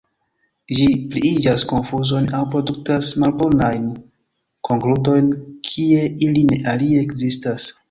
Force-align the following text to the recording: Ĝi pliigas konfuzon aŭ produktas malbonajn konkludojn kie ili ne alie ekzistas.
Ĝi 0.77 0.85
pliigas 1.11 1.65
konfuzon 1.71 2.25
aŭ 2.37 2.39
produktas 2.55 3.11
malbonajn 3.25 3.85
konkludojn 4.71 5.31
kie 5.71 6.11
ili 6.29 6.45
ne 6.51 6.61
alie 6.75 7.07
ekzistas. 7.07 7.73